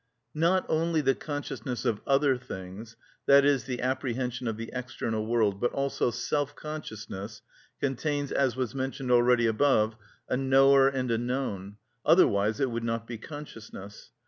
Not 0.33 0.65
only 0.67 1.01
the 1.01 1.13
consciousness 1.13 1.85
of 1.85 2.01
other 2.07 2.35
things, 2.35 2.95
i.e., 3.29 3.57
the 3.57 3.81
apprehension 3.81 4.47
of 4.47 4.57
the 4.57 4.71
external 4.73 5.27
world, 5.27 5.61
but 5.61 5.71
also 5.73 6.09
self 6.09 6.55
consciousness, 6.55 7.43
contains, 7.79 8.31
as 8.31 8.55
was 8.55 8.73
mentioned 8.73 9.11
already 9.11 9.45
above, 9.45 9.95
a 10.27 10.37
knower 10.37 10.87
and 10.87 11.11
a 11.11 11.19
known; 11.19 11.77
otherwise 12.03 12.59
it 12.59 12.71
would 12.71 12.83
not 12.83 13.05
be 13.05 13.19
consciousness. 13.19 14.09